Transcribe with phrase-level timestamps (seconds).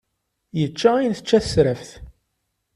[0.59, 1.89] Yečča ayen tečča tesraft.